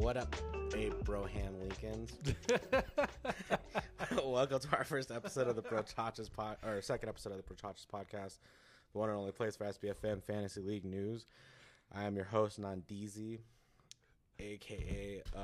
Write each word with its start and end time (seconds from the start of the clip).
What 0.00 0.16
up, 0.16 0.34
hey 0.74 0.90
Broham 1.04 1.60
Lincolns? 1.60 2.12
Welcome 4.24 4.58
to 4.60 4.76
our 4.76 4.84
first 4.84 5.10
episode 5.10 5.46
of 5.46 5.56
the 5.56 5.62
Brochachas 5.62 6.32
pod, 6.32 6.56
or 6.64 6.80
second 6.80 7.08
episode 7.10 7.32
of 7.32 7.36
the 7.36 7.42
Brochachas 7.54 7.86
podcast, 7.86 8.38
the 8.92 8.98
one 8.98 9.10
and 9.10 9.18
only 9.18 9.32
place 9.32 9.56
for 9.56 9.64
SBFM 9.66 10.22
Fantasy 10.22 10.62
League 10.62 10.84
news. 10.86 11.26
I 11.94 12.04
am 12.04 12.16
your 12.16 12.24
host, 12.24 12.58
Nandizi, 12.60 13.40
aka. 14.38 15.22
Uh, 15.36 15.40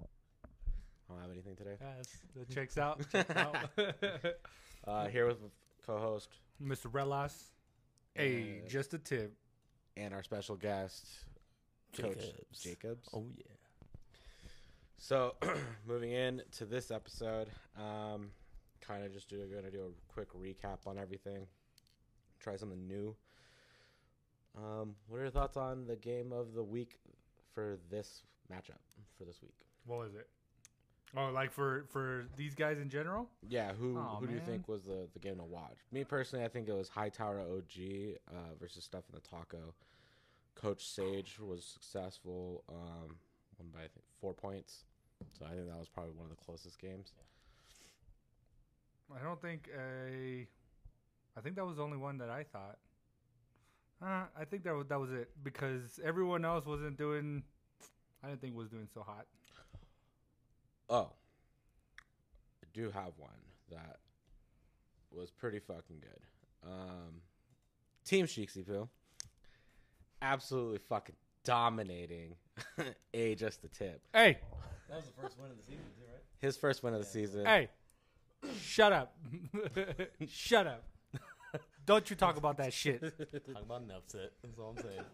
I 0.00 1.12
don't 1.12 1.20
have 1.22 1.30
anything 1.30 1.54
today. 1.54 1.76
Yes, 1.80 2.16
that 2.36 2.50
checks 2.50 2.76
out. 2.78 3.00
Checks 3.12 3.36
out. 3.36 3.56
Uh, 4.86 5.06
here 5.06 5.26
with 5.26 5.38
co-host 5.86 6.28
Mr. 6.62 6.90
Ruelas. 6.90 7.44
Hey, 8.14 8.62
Uh, 8.64 8.68
just 8.68 8.92
a 8.94 8.98
tip. 8.98 9.34
and 9.96 10.12
our 10.12 10.22
special 10.22 10.56
guest, 10.56 11.06
Coach 11.96 12.16
Jacobs. 12.18 12.60
Jacobs. 12.60 13.08
Oh 13.14 13.24
yeah. 13.36 13.44
So, 14.98 15.34
moving 15.86 16.12
in 16.12 16.42
to 16.52 16.64
this 16.64 16.90
episode, 16.90 17.48
um, 17.76 18.30
kind 18.80 19.04
of 19.04 19.12
just 19.12 19.28
do 19.28 19.36
to 19.38 19.70
do 19.70 19.82
a 19.82 20.12
quick 20.12 20.28
recap 20.32 20.86
on 20.86 20.98
everything. 20.98 21.46
Try 22.40 22.56
something 22.56 22.86
new. 22.86 23.14
Um, 24.56 24.94
what 25.08 25.18
are 25.18 25.22
your 25.22 25.30
thoughts 25.30 25.56
on 25.56 25.86
the 25.86 25.96
game 25.96 26.32
of 26.32 26.54
the 26.54 26.62
week 26.62 26.98
for 27.54 27.78
this 27.90 28.22
matchup 28.52 28.80
for 29.18 29.24
this 29.24 29.42
week? 29.42 29.56
What 29.86 29.98
was 29.98 30.14
it? 30.14 30.28
Oh, 31.16 31.30
like 31.32 31.52
for 31.52 31.84
for 31.92 32.26
these 32.36 32.54
guys 32.54 32.78
in 32.78 32.88
general? 32.88 33.28
Yeah, 33.48 33.72
who 33.72 33.96
Aw, 33.96 34.16
who 34.16 34.26
do 34.26 34.34
you 34.34 34.40
think 34.40 34.66
was 34.68 34.84
the, 34.84 35.06
the 35.12 35.20
game 35.20 35.36
to 35.36 35.44
watch? 35.44 35.76
Me 35.92 36.02
personally, 36.02 36.44
I 36.44 36.48
think 36.48 36.68
it 36.68 36.72
was 36.74 36.88
Hightower 36.88 37.40
OG 37.40 38.16
uh, 38.28 38.54
versus 38.60 38.84
Stefan 38.84 39.14
the 39.14 39.20
Taco. 39.20 39.74
Coach 40.56 40.86
Sage 40.86 41.38
was 41.40 41.64
successful, 41.64 42.64
um, 42.68 43.16
won 43.58 43.68
by 43.72 43.80
I 43.80 43.88
think 43.88 44.04
four 44.20 44.34
points. 44.34 44.84
So 45.38 45.44
I 45.44 45.50
think 45.54 45.68
that 45.68 45.78
was 45.78 45.88
probably 45.88 46.12
one 46.12 46.30
of 46.30 46.36
the 46.36 46.42
closest 46.44 46.78
games. 46.80 47.12
I 49.14 49.22
don't 49.22 49.40
think 49.40 49.68
a. 49.76 50.46
I 51.36 51.40
think 51.40 51.56
that 51.56 51.66
was 51.66 51.76
the 51.76 51.82
only 51.82 51.96
one 51.96 52.18
that 52.18 52.30
I 52.30 52.44
thought. 52.44 52.78
Uh, 54.02 54.24
I 54.38 54.44
think 54.44 54.64
that 54.64 54.74
was, 54.74 54.86
that 54.88 55.00
was 55.00 55.10
it 55.12 55.30
because 55.42 56.00
everyone 56.04 56.44
else 56.44 56.66
wasn't 56.66 56.96
doing. 56.96 57.42
I 58.22 58.28
didn't 58.28 58.40
think 58.40 58.56
was 58.56 58.68
doing 58.68 58.88
so 58.92 59.02
hot. 59.02 59.26
Oh, 60.88 61.10
I 62.62 62.66
do 62.72 62.90
have 62.90 63.12
one 63.16 63.30
that 63.70 63.98
was 65.10 65.30
pretty 65.30 65.58
fucking 65.58 66.00
good. 66.00 66.68
Um, 66.68 67.20
Team 68.04 68.26
Sheeksy 68.26 68.66
Poo, 68.66 68.88
absolutely 70.22 70.78
fucking 70.78 71.16
dominating. 71.44 72.34
a 73.14 73.34
just 73.34 73.62
the 73.62 73.68
tip. 73.68 74.00
Hey, 74.12 74.38
That 74.88 74.96
was 74.96 75.06
the 75.06 75.22
first 75.22 75.38
win 75.40 75.50
of 75.50 75.56
the 75.56 75.62
season, 75.62 75.84
too, 75.96 76.04
right? 76.12 76.22
His 76.38 76.56
first 76.56 76.82
win 76.82 76.94
of 76.94 77.00
the 77.00 77.06
season. 77.06 77.44
hey, 77.46 77.68
shut 78.60 78.92
up, 78.92 79.16
shut 80.28 80.66
up! 80.66 80.84
Don't 81.86 82.08
you 82.08 82.16
talk 82.16 82.36
about 82.36 82.56
that 82.58 82.72
shit. 82.72 83.00
Talk 83.52 83.62
about 83.62 83.82
an 83.82 83.90
upset. 83.90 84.32
That's 84.42 84.58
all 84.58 84.74
I'm 84.76 84.82
saying. 84.82 85.04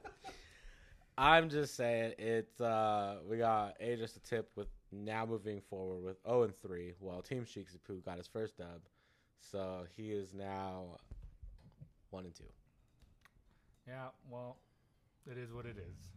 I'm 1.19 1.49
just 1.51 1.77
saying 1.77 2.15
it's 2.19 2.61
uh 2.61 3.17
we 3.29 3.39
got 3.39 3.75
a 3.81 3.97
just 3.97 4.17
a 4.17 4.21
tip 4.21 4.51
with 4.57 4.69
now 4.93 5.27
moving 5.27 5.61
forward 5.69 6.03
with 6.03 6.17
0 6.25 6.45
and 6.45 6.57
3. 6.57 6.95
Well, 7.01 7.23
Team 7.23 7.45
Sheeksy 7.45 7.79
Poo 7.87 8.01
got 8.05 8.19
his 8.19 8.27
first 8.29 8.57
dub, 8.57 8.81
so 9.41 9.85
he 9.97 10.13
is 10.13 10.33
now 10.33 10.97
one 12.11 12.25
and 12.25 12.35
two. 12.35 12.45
Yeah, 13.87 14.09
well, 14.31 14.57
it 15.31 15.37
is 15.37 15.53
what 15.53 15.67
it 15.67 15.77
is. 15.77 16.09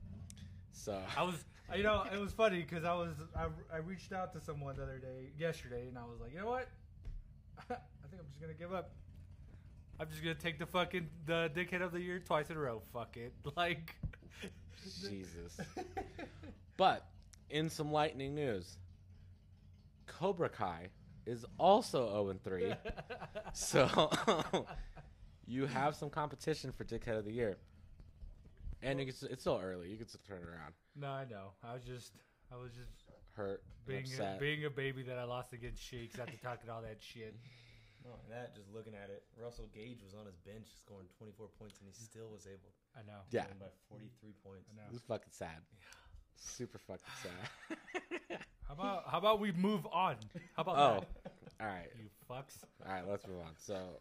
So 0.73 0.99
I 1.15 1.23
was, 1.23 1.35
you 1.75 1.83
know, 1.83 2.03
it 2.11 2.19
was 2.19 2.33
funny 2.33 2.61
because 2.61 2.83
I 2.83 2.93
was, 2.93 3.13
I, 3.35 3.45
I 3.73 3.77
reached 3.77 4.11
out 4.11 4.33
to 4.33 4.41
someone 4.41 4.75
the 4.75 4.83
other 4.83 4.97
day, 4.97 5.29
yesterday, 5.37 5.87
and 5.87 5.97
I 5.97 6.01
was 6.03 6.19
like, 6.19 6.33
you 6.33 6.39
know 6.39 6.47
what? 6.47 6.67
I 7.69 7.75
think 8.09 8.19
I'm 8.19 8.27
just 8.29 8.41
gonna 8.41 8.53
give 8.53 8.73
up. 8.73 8.91
I'm 9.99 10.09
just 10.09 10.21
gonna 10.21 10.35
take 10.35 10.59
the 10.59 10.65
fucking 10.65 11.07
the 11.25 11.49
dickhead 11.55 11.81
of 11.81 11.91
the 11.91 12.01
year 12.01 12.19
twice 12.19 12.49
in 12.49 12.57
a 12.57 12.59
row. 12.59 12.81
Fuck 12.91 13.17
it, 13.17 13.33
like. 13.55 13.95
Jesus. 14.99 15.57
But 16.75 17.05
in 17.49 17.69
some 17.69 17.91
lightning 17.91 18.35
news, 18.35 18.77
Cobra 20.07 20.49
Kai 20.49 20.89
is 21.25 21.45
also 21.57 22.09
0 22.09 22.29
and 22.29 22.43
3. 22.43 22.73
So 23.53 23.99
you 25.45 25.67
have 25.67 25.95
some 25.95 26.09
competition 26.09 26.71
for 26.71 26.83
Dickhead 26.83 27.17
of 27.17 27.23
the 27.23 27.31
Year. 27.31 27.57
And 28.83 28.99
you 28.99 29.05
can, 29.05 29.15
it's 29.31 29.41
still 29.41 29.59
early. 29.63 29.89
You 29.89 29.97
can 29.97 30.07
still 30.07 30.21
turn 30.27 30.43
it 30.43 30.49
around. 30.49 30.73
no, 30.95 31.07
I 31.07 31.25
know. 31.25 31.55
I 31.63 31.73
was 31.73 31.83
just, 31.83 32.11
I 32.51 32.57
was 32.57 32.71
just 32.71 32.91
Hurt, 33.35 33.63
being 33.87 34.03
upset. 34.03 34.37
a, 34.37 34.39
being 34.39 34.65
a 34.65 34.69
baby 34.69 35.01
that 35.03 35.17
I 35.17 35.23
lost 35.23 35.53
against 35.53 35.81
Sheiks 35.81 36.19
after 36.19 36.37
talking 36.43 36.69
all 36.69 36.81
that 36.81 36.97
shit. 36.99 37.35
Not 38.03 38.19
only 38.19 38.35
that, 38.35 38.53
just 38.53 38.67
looking 38.73 38.93
at 38.93 39.09
it, 39.09 39.23
Russell 39.41 39.69
Gage 39.73 40.03
was 40.03 40.13
on 40.13 40.25
his 40.25 40.35
bench 40.35 40.67
scoring 40.75 41.07
24 41.17 41.47
points, 41.57 41.79
and 41.79 41.87
he 41.87 41.95
still 41.95 42.27
was 42.27 42.45
able 42.45 42.75
I 42.93 42.99
know. 43.07 43.23
yeah, 43.31 43.47
win 43.47 43.63
by 43.63 43.71
43 43.89 44.33
points. 44.43 44.67
I 44.69 44.75
know. 44.75 44.87
this 44.91 44.99
is 44.99 45.07
fucking 45.07 45.31
sad. 45.31 45.63
Super 46.35 46.77
fucking 46.79 47.15
sad. 47.23 47.77
How 48.67 48.73
about 48.73 49.03
how 49.07 49.17
about 49.17 49.39
we 49.39 49.51
move 49.51 49.85
on? 49.91 50.15
How 50.55 50.63
about 50.63 50.77
oh, 50.77 51.05
that? 51.23 51.31
all 51.61 51.67
right. 51.67 51.89
You 51.95 52.09
fucks. 52.29 52.63
All 52.85 52.91
right, 52.93 53.03
let's 53.07 53.27
move 53.27 53.39
on. 53.39 53.51
So, 53.57 53.99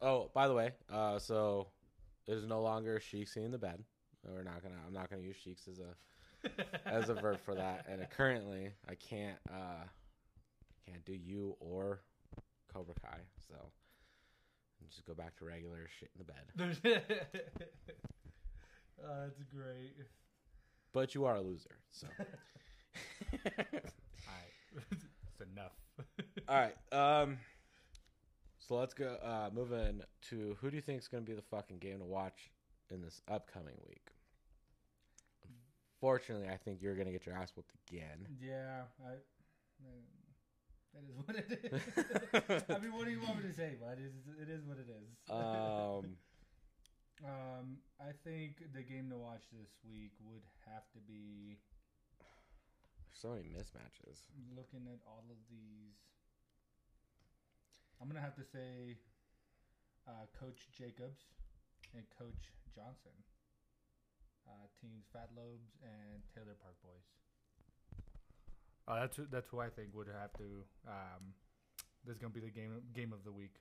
oh, 0.00 0.30
by 0.34 0.46
the 0.46 0.54
way, 0.54 0.72
uh, 0.92 1.18
so 1.18 1.68
is 2.30 2.46
no 2.46 2.60
longer 2.62 2.98
Sheiksy 3.00 3.44
in 3.44 3.50
the 3.50 3.58
bed. 3.58 3.82
We're 4.26 4.42
not 4.42 4.62
gonna. 4.62 4.76
I'm 4.86 4.92
not 4.92 5.08
gonna 5.10 5.22
use 5.22 5.36
Sheiks 5.36 5.66
as 5.68 5.78
a 5.80 5.94
as 6.86 7.08
a 7.08 7.14
verb 7.14 7.38
for 7.44 7.54
that. 7.54 7.86
And 7.88 8.06
currently, 8.10 8.70
I 8.88 8.94
can't 8.94 9.38
uh, 9.50 9.84
can't 10.86 11.04
do 11.04 11.14
you 11.14 11.56
or 11.60 12.00
Cobra 12.72 12.94
Kai. 13.02 13.18
So, 13.48 13.54
just 14.88 15.06
go 15.06 15.14
back 15.14 15.36
to 15.38 15.44
regular 15.44 15.86
shit 15.98 16.10
in 16.14 16.24
the 16.24 16.24
bed. 16.24 17.04
oh, 19.02 19.22
that's 19.22 19.42
great. 19.54 19.94
But 20.92 21.14
you 21.14 21.24
are 21.24 21.36
a 21.36 21.40
loser. 21.40 21.76
So, 21.90 22.08
Alright. 23.32 23.84
it's 24.90 25.40
enough. 25.52 25.72
all 26.48 26.56
right. 26.56 26.76
Um, 27.22 27.38
so 28.70 28.76
let's 28.76 28.94
go. 28.94 29.16
Uh, 29.20 29.50
moving 29.52 30.00
to 30.30 30.56
who 30.60 30.70
do 30.70 30.76
you 30.76 30.80
think 30.80 31.00
is 31.00 31.08
gonna 31.08 31.24
be 31.24 31.34
the 31.34 31.42
fucking 31.42 31.78
game 31.78 31.98
to 31.98 32.04
watch 32.04 32.52
in 32.88 33.02
this 33.02 33.20
upcoming 33.26 33.74
week? 33.88 34.14
Fortunately, 36.00 36.48
I 36.48 36.56
think 36.56 36.80
you're 36.80 36.94
gonna 36.94 37.10
get 37.10 37.26
your 37.26 37.34
ass 37.34 37.50
whooped 37.56 37.74
again. 37.90 38.28
Yeah, 38.40 38.82
I. 39.04 39.18
That 40.94 41.02
is 41.02 41.16
what 41.18 41.34
it 41.34 41.50
is. 41.50 42.62
I 42.70 42.78
mean, 42.78 42.94
what 42.94 43.06
do 43.06 43.10
you 43.10 43.20
want 43.20 43.42
me 43.42 43.50
to 43.50 43.54
say? 43.54 43.74
But 43.80 43.98
it 43.98 44.06
is, 44.06 44.14
it 44.40 44.48
is 44.48 44.64
what 44.64 44.78
it 44.78 44.86
is. 44.86 45.18
Um, 45.30 46.14
um, 47.26 47.78
I 48.00 48.14
think 48.22 48.62
the 48.72 48.82
game 48.82 49.10
to 49.10 49.18
watch 49.18 49.42
this 49.50 49.70
week 49.82 50.10
would 50.22 50.42
have 50.66 50.86
to 50.94 50.98
be 51.06 51.58
so 53.12 53.30
many 53.30 53.50
mismatches. 53.50 54.30
looking 54.54 54.86
at 54.86 54.98
all 55.06 55.24
of 55.28 55.38
these. 55.50 56.09
I'm 58.00 58.08
gonna 58.08 58.20
have 58.20 58.36
to 58.36 58.44
say, 58.44 58.96
uh, 60.08 60.24
Coach 60.38 60.68
Jacobs 60.76 61.20
and 61.94 62.04
Coach 62.18 62.50
Johnson. 62.74 63.12
Uh, 64.48 64.66
teams 64.80 65.04
Fat 65.12 65.28
Lobes 65.36 65.76
and 65.84 66.22
Taylor 66.34 66.56
Park 66.60 66.74
Boys. 66.82 67.06
Uh, 68.88 69.00
that's 69.00 69.16
who, 69.16 69.26
that's 69.30 69.48
who 69.48 69.60
I 69.60 69.68
think 69.68 69.94
would 69.94 70.08
have 70.08 70.32
to. 70.38 70.64
Um, 70.88 71.34
this 72.04 72.14
is 72.14 72.18
gonna 72.18 72.32
be 72.32 72.40
the 72.40 72.50
game 72.50 72.80
game 72.94 73.12
of 73.12 73.22
the 73.24 73.30
week. 73.32 73.54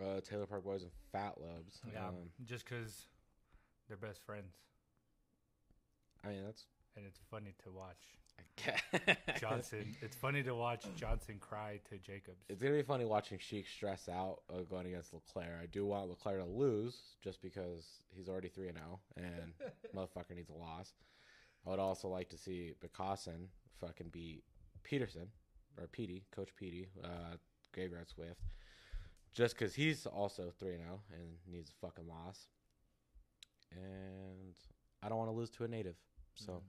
Uh, 0.00 0.20
Taylor 0.22 0.46
Park 0.46 0.64
Boys 0.64 0.82
and 0.82 0.90
Fat 1.12 1.34
Lobs. 1.40 1.80
Yeah, 1.92 2.08
Um, 2.08 2.14
just 2.44 2.64
because 2.64 3.06
they're 3.88 3.96
best 3.96 4.22
friends, 4.24 4.54
I 6.24 6.28
mean, 6.28 6.44
that's 6.44 6.64
and 6.96 7.04
it's 7.06 7.18
funny 7.30 7.54
to 7.64 7.70
watch 7.70 7.98
Johnson. 9.40 9.94
it's 10.02 10.16
funny 10.16 10.42
to 10.42 10.54
watch 10.54 10.84
Johnson 10.96 11.36
cry 11.40 11.80
to 11.90 11.98
Jacobs. 11.98 12.44
It's 12.48 12.62
gonna 12.62 12.74
be 12.74 12.82
funny 12.82 13.04
watching 13.04 13.38
Sheik 13.38 13.66
stress 13.66 14.08
out 14.08 14.40
uh, 14.50 14.62
going 14.70 14.86
against 14.86 15.12
Leclerc. 15.12 15.60
I 15.62 15.66
do 15.66 15.86
want 15.86 16.08
Leclerc 16.08 16.42
to 16.42 16.48
lose 16.48 16.96
just 17.22 17.42
because 17.42 17.84
he's 18.10 18.28
already 18.28 18.48
three 18.48 18.68
and 18.68 18.78
zero, 18.78 19.00
and 19.16 19.52
motherfucker 19.96 20.34
needs 20.36 20.50
a 20.50 20.54
loss. 20.54 20.92
I 21.66 21.70
would 21.70 21.78
also 21.78 22.08
like 22.08 22.28
to 22.30 22.38
see 22.38 22.74
Bicasson 22.84 23.46
fucking 23.80 24.08
beat 24.12 24.44
Peterson 24.82 25.28
or 25.80 25.86
Petey, 25.86 26.24
Coach 26.30 26.50
Petey, 26.56 26.88
uh, 27.02 27.36
Graveyard 27.72 28.08
Swift, 28.08 28.40
just 29.32 29.58
because 29.58 29.74
he's 29.74 30.06
also 30.06 30.52
three 30.58 30.74
and 30.74 30.82
zero 30.82 31.00
and 31.12 31.36
needs 31.50 31.70
a 31.70 31.86
fucking 31.86 32.06
loss. 32.06 32.48
And 33.72 34.54
I 35.02 35.08
don't 35.08 35.18
want 35.18 35.30
to 35.30 35.36
lose 35.36 35.50
to 35.50 35.64
a 35.64 35.68
native, 35.68 35.96
so. 36.34 36.62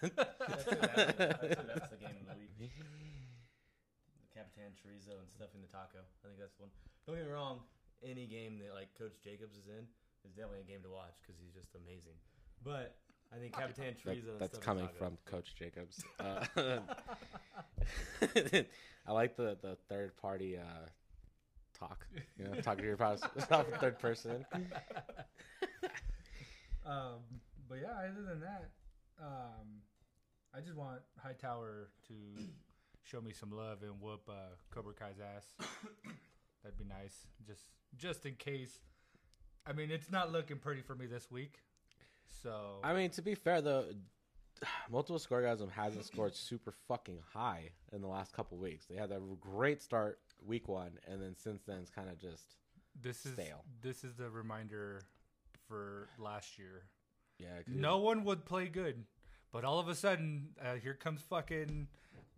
That's, 0.00 0.12
it, 0.12 0.16
that's, 0.16 0.66
it, 0.68 0.80
that's, 0.80 1.66
that's 1.66 1.88
the 1.90 1.96
game 2.00 2.16
of 2.22 2.26
the 2.34 2.38
week. 2.58 2.72
The 2.78 4.30
Capitan 4.34 4.72
Chorizo 4.78 5.18
and 5.18 5.28
stuffing 5.30 5.60
the 5.60 5.68
taco. 5.70 5.98
I 6.02 6.26
think 6.28 6.38
that's 6.38 6.58
one. 6.58 6.70
Don't 7.06 7.16
get 7.16 7.26
me 7.26 7.32
wrong. 7.32 7.60
Any 8.02 8.26
game 8.26 8.58
that 8.62 8.74
like 8.74 8.88
Coach 8.98 9.18
Jacobs 9.24 9.56
is 9.56 9.66
in 9.66 9.86
is 10.24 10.32
definitely 10.34 10.60
a 10.60 10.70
game 10.70 10.82
to 10.82 10.90
watch 10.90 11.14
because 11.22 11.34
he's 11.40 11.54
just 11.54 11.74
amazing. 11.74 12.14
But 12.64 12.94
I 13.34 13.38
think 13.38 13.54
Capitan 13.54 13.84
That- 13.84 13.98
Chorizo. 13.98 14.32
and 14.32 14.40
that's 14.40 14.58
stuffing 14.58 14.86
coming 14.86 14.86
taco. 14.86 14.98
from 14.98 15.18
Coach 15.26 15.54
Jacobs. 15.58 16.04
Uh, 16.20 16.78
I 19.06 19.12
like 19.12 19.36
the, 19.36 19.56
the 19.62 19.76
third 19.88 20.14
party 20.20 20.58
uh, 20.58 20.86
talk. 21.78 22.06
You 22.38 22.44
know, 22.44 22.54
talking 22.60 22.82
to 22.82 22.86
your 22.88 22.96
pos- 22.96 23.20
third 23.80 23.98
person. 23.98 24.44
Um, 26.84 27.20
but 27.68 27.78
yeah, 27.82 28.10
other 28.10 28.22
than 28.22 28.40
that, 28.40 28.70
um, 29.20 29.82
I 30.54 30.60
just 30.60 30.76
want 30.76 31.00
Hightower 31.22 31.90
to 32.08 32.14
show 33.04 33.20
me 33.20 33.32
some 33.32 33.50
love 33.50 33.82
and 33.82 34.00
whoop 34.00 34.22
uh, 34.28 34.54
Cobra 34.70 34.94
Kai's 34.94 35.20
ass. 35.20 35.44
That'd 36.62 36.78
be 36.78 36.84
nice. 36.84 37.26
Just 37.46 37.64
just 37.96 38.26
in 38.26 38.34
case. 38.34 38.80
I 39.66 39.72
mean, 39.72 39.90
it's 39.90 40.10
not 40.10 40.32
looking 40.32 40.58
pretty 40.58 40.80
for 40.80 40.94
me 40.94 41.06
this 41.06 41.30
week. 41.30 41.60
So 42.42 42.78
I 42.82 42.94
mean, 42.94 43.10
to 43.10 43.22
be 43.22 43.34
fair 43.34 43.60
though, 43.60 43.84
multiple 44.90 45.18
scoregasm 45.18 45.70
hasn't 45.70 46.04
scored 46.06 46.34
super 46.34 46.72
fucking 46.88 47.18
high 47.32 47.70
in 47.92 48.00
the 48.00 48.08
last 48.08 48.32
couple 48.32 48.58
weeks. 48.58 48.86
They 48.86 48.96
had 48.96 49.10
a 49.10 49.20
great 49.40 49.82
start 49.82 50.18
week 50.46 50.68
one, 50.68 50.92
and 51.06 51.22
then 51.22 51.34
since 51.36 51.62
then 51.66 51.78
it's 51.80 51.90
kind 51.90 52.08
of 52.08 52.18
just 52.18 52.56
this 53.00 53.26
is 53.26 53.32
stale. 53.34 53.64
this 53.82 54.04
is 54.04 54.14
the 54.14 54.30
reminder 54.30 55.02
for 55.68 56.08
last 56.18 56.58
year. 56.58 56.84
Yeah. 57.38 57.46
No 57.66 57.98
one 57.98 58.24
would 58.24 58.44
play 58.44 58.66
good, 58.66 59.04
but 59.52 59.64
all 59.64 59.78
of 59.78 59.88
a 59.88 59.94
sudden, 59.94 60.48
uh, 60.62 60.74
here 60.74 60.94
comes 60.94 61.22
fucking 61.22 61.88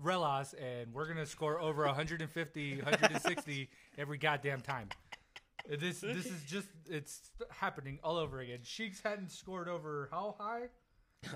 Ruelas, 0.02 0.54
and 0.60 0.92
we're 0.92 1.06
gonna 1.08 1.26
score 1.26 1.60
over 1.60 1.84
150, 1.86 2.76
160 2.82 3.70
every 3.98 4.18
goddamn 4.18 4.60
time. 4.60 4.88
Uh, 5.70 5.76
This 5.78 6.00
this 6.00 6.26
is 6.26 6.42
just 6.44 6.68
it's 6.88 7.30
happening 7.50 7.98
all 8.02 8.16
over 8.16 8.40
again. 8.40 8.60
Sheiks 8.62 9.00
hadn't 9.02 9.30
scored 9.30 9.68
over 9.68 10.08
how 10.10 10.34
high, 10.38 10.68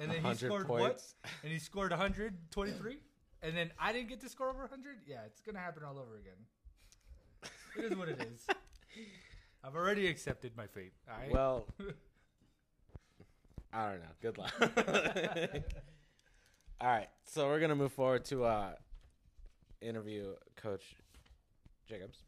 and 0.01 0.11
then 0.11 0.23
he 0.25 0.35
scored 0.35 0.67
points. 0.67 1.15
what? 1.23 1.31
And 1.43 1.53
he 1.53 1.59
scored 1.59 1.91
123, 1.91 2.99
and 3.43 3.57
then 3.57 3.71
I 3.79 3.93
didn't 3.93 4.09
get 4.09 4.21
to 4.21 4.29
score 4.29 4.49
over 4.51 4.61
100. 4.61 4.99
Yeah, 5.07 5.19
it's 5.27 5.41
gonna 5.41 5.59
happen 5.59 5.83
all 5.85 5.99
over 5.99 6.17
again. 6.17 7.51
It 7.77 7.93
is 7.93 7.97
what 7.99 8.09
it 8.09 8.21
is. 8.33 8.47
I've 9.65 9.75
already 9.75 10.07
accepted 10.07 10.53
my 10.57 10.67
fate. 10.67 10.93
all 11.11 11.19
right? 11.19 11.31
Well, 11.33 11.67
I 13.75 13.91
don't 13.91 14.01
know. 14.01 14.07
Good 14.23 14.39
luck. 14.39 14.53
All 16.81 16.89
right, 16.89 17.09
so 17.25 17.49
we're 17.49 17.61
gonna 17.61 17.75
move 17.75 17.93
forward 17.93 18.25
to 18.27 18.45
uh, 18.45 18.73
interview 19.81 20.35
Coach 20.57 20.95
Jacobs. 21.89 22.19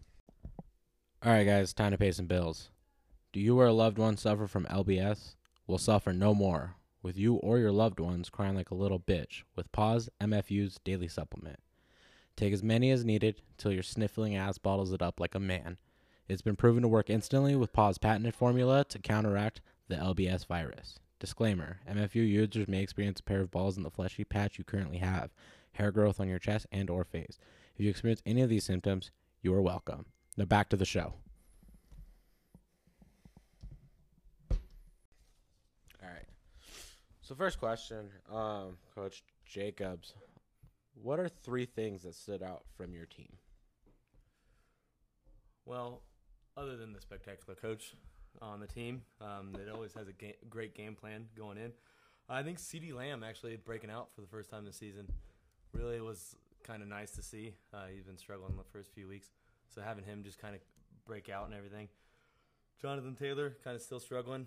All 1.22 1.32
right, 1.32 1.44
guys, 1.44 1.72
time 1.72 1.92
to 1.92 1.98
pay 1.98 2.10
some 2.12 2.26
bills. 2.26 2.70
Do 3.32 3.40
you 3.40 3.58
or 3.58 3.66
a 3.66 3.72
loved 3.72 3.98
one 3.98 4.16
suffer 4.16 4.46
from 4.46 4.64
LBS? 4.66 5.34
We'll 5.66 5.78
suffer 5.78 6.12
no 6.12 6.34
more 6.34 6.76
with 7.02 7.16
you 7.16 7.34
or 7.36 7.58
your 7.58 7.72
loved 7.72 8.00
ones 8.00 8.30
crying 8.30 8.56
like 8.56 8.70
a 8.70 8.76
little 8.76 8.98
bitch 8.98 9.42
with 9.54 9.70
Pause 9.72 10.08
MFU's 10.20 10.78
daily 10.84 11.08
supplement. 11.08 11.58
Take 12.36 12.52
as 12.52 12.62
many 12.62 12.90
as 12.90 13.04
needed 13.04 13.42
till 13.56 13.72
your 13.72 13.82
sniffling 13.82 14.36
ass 14.36 14.58
bottles 14.58 14.92
it 14.92 15.02
up 15.02 15.20
like 15.20 15.34
a 15.34 15.40
man. 15.40 15.78
It's 16.28 16.42
been 16.42 16.56
proven 16.56 16.82
to 16.82 16.88
work 16.88 17.08
instantly 17.08 17.56
with 17.56 17.72
Pause 17.72 17.98
patented 17.98 18.34
formula 18.34 18.84
to 18.84 18.98
counteract 18.98 19.60
the 19.88 19.96
LBS 19.96 20.46
virus. 20.46 20.98
Disclaimer 21.18 21.80
MFU 21.90 22.16
users 22.16 22.68
may 22.68 22.82
experience 22.82 23.20
a 23.20 23.22
pair 23.22 23.40
of 23.40 23.50
balls 23.50 23.76
in 23.76 23.82
the 23.82 23.90
fleshy 23.90 24.24
patch 24.24 24.58
you 24.58 24.64
currently 24.64 24.98
have, 24.98 25.30
hair 25.72 25.90
growth 25.90 26.20
on 26.20 26.28
your 26.28 26.38
chest 26.38 26.66
and 26.70 26.90
or 26.90 27.04
face. 27.04 27.38
If 27.74 27.84
you 27.84 27.90
experience 27.90 28.22
any 28.26 28.42
of 28.42 28.50
these 28.50 28.64
symptoms, 28.64 29.10
you 29.40 29.54
are 29.54 29.62
welcome. 29.62 30.06
Now 30.36 30.44
back 30.44 30.68
to 30.70 30.76
the 30.76 30.84
show. 30.84 31.14
All 34.50 34.56
right. 36.02 36.26
So 37.22 37.34
first 37.34 37.58
question, 37.58 38.10
um, 38.30 38.76
Coach 38.94 39.24
Jacobs, 39.46 40.14
what 41.02 41.18
are 41.18 41.28
three 41.28 41.66
things 41.66 42.02
that 42.02 42.14
stood 42.14 42.42
out 42.42 42.64
from 42.76 42.92
your 42.92 43.06
team? 43.06 43.32
Well, 45.64 46.02
other 46.56 46.76
than 46.76 46.92
the 46.92 47.00
spectacular 47.00 47.54
coach 47.54 47.94
on 48.42 48.60
the 48.60 48.66
team 48.66 49.02
um, 49.20 49.52
that 49.52 49.68
always 49.72 49.94
has 49.94 50.08
a 50.08 50.12
ga- 50.12 50.36
great 50.48 50.74
game 50.74 50.94
plan 50.94 51.26
going 51.36 51.58
in, 51.58 51.72
I 52.28 52.42
think 52.42 52.58
CeeDee 52.58 52.94
Lamb 52.94 53.22
actually 53.22 53.56
breaking 53.56 53.90
out 53.90 54.08
for 54.14 54.20
the 54.20 54.26
first 54.26 54.50
time 54.50 54.64
this 54.64 54.76
season 54.76 55.06
really 55.72 56.00
was 56.00 56.36
kind 56.64 56.82
of 56.82 56.88
nice 56.88 57.12
to 57.12 57.22
see. 57.22 57.54
Uh, 57.72 57.86
he's 57.94 58.04
been 58.04 58.16
struggling 58.16 58.56
the 58.56 58.64
first 58.64 58.92
few 58.92 59.08
weeks, 59.08 59.28
so 59.68 59.80
having 59.80 60.04
him 60.04 60.22
just 60.24 60.38
kind 60.38 60.54
of 60.54 60.60
break 61.06 61.28
out 61.28 61.46
and 61.46 61.54
everything. 61.54 61.88
Jonathan 62.80 63.14
Taylor 63.14 63.56
kind 63.62 63.76
of 63.76 63.82
still 63.82 64.00
struggling, 64.00 64.46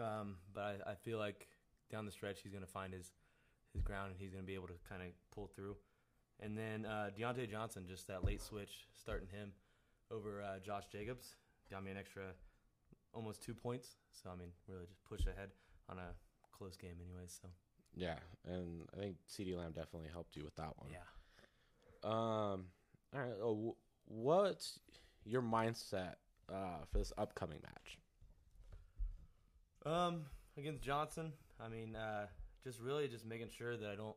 um, 0.00 0.36
but 0.54 0.82
I, 0.86 0.92
I 0.92 0.94
feel 0.94 1.18
like 1.18 1.48
down 1.90 2.06
the 2.06 2.10
stretch 2.10 2.40
he's 2.42 2.52
going 2.52 2.64
to 2.64 2.70
find 2.70 2.92
his 2.92 3.12
his 3.72 3.82
ground 3.82 4.10
and 4.10 4.16
he's 4.18 4.32
going 4.32 4.42
to 4.42 4.46
be 4.46 4.54
able 4.54 4.68
to 4.68 4.74
kind 4.88 5.02
of 5.02 5.08
pull 5.34 5.46
through. 5.46 5.76
And 6.40 6.56
then 6.56 6.86
uh, 6.86 7.10
Diontae 7.16 7.50
Johnson, 7.50 7.84
just 7.88 8.08
that 8.08 8.24
late 8.24 8.42
switch, 8.42 8.86
starting 8.98 9.28
him 9.28 9.52
over 10.10 10.42
uh, 10.42 10.58
Josh 10.64 10.84
Jacobs, 10.90 11.34
got 11.70 11.84
me 11.84 11.90
an 11.90 11.96
extra 11.96 12.24
almost 13.16 13.42
two 13.42 13.54
points. 13.54 13.96
So 14.22 14.30
I 14.30 14.36
mean, 14.36 14.50
really 14.68 14.86
just 14.86 15.02
push 15.04 15.26
ahead 15.26 15.50
on 15.88 15.98
a 15.98 16.14
close 16.56 16.76
game, 16.76 16.96
anyways. 17.02 17.38
So 17.42 17.48
Yeah, 17.94 18.18
and 18.46 18.82
I 18.94 19.00
think 19.00 19.16
CeeDee 19.28 19.56
Lamb 19.56 19.72
definitely 19.72 20.10
helped 20.12 20.36
you 20.36 20.44
with 20.44 20.54
that 20.56 20.72
one. 20.76 20.90
yeah. 20.92 20.98
Um. 22.04 22.66
All 23.14 23.20
right. 23.20 23.32
Oh, 23.42 23.74
wh- 23.74 24.10
what's 24.12 24.78
your 25.24 25.42
mindset 25.42 26.14
uh, 26.52 26.84
for 26.92 26.98
this 26.98 27.12
upcoming 27.18 27.58
match? 27.62 27.98
Um, 29.84 30.22
against 30.58 30.82
Johnson, 30.82 31.32
I 31.60 31.68
mean, 31.68 31.94
uh, 31.96 32.26
just 32.64 32.80
really 32.80 33.08
just 33.08 33.24
making 33.24 33.48
sure 33.56 33.76
that 33.76 33.88
I 33.88 33.94
don't 33.94 34.16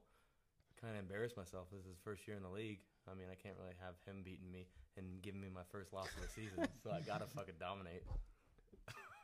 kind 0.81 0.95
of 0.95 0.99
embarrass 0.99 1.37
myself. 1.37 1.67
This 1.71 1.81
is 1.81 1.87
his 1.87 1.97
first 2.03 2.27
year 2.27 2.35
in 2.37 2.43
the 2.43 2.49
league. 2.49 2.79
I 3.09 3.13
mean, 3.15 3.27
I 3.31 3.35
can't 3.35 3.55
really 3.59 3.75
have 3.81 3.95
him 4.05 4.23
beating 4.23 4.51
me 4.51 4.67
and 4.97 5.21
giving 5.21 5.41
me 5.41 5.47
my 5.53 5.61
first 5.71 5.93
loss 5.93 6.07
of 6.17 6.21
the 6.21 6.29
season. 6.29 6.67
so 6.83 6.91
I 6.91 7.01
gotta 7.01 7.25
fucking 7.27 7.55
dominate. 7.59 8.03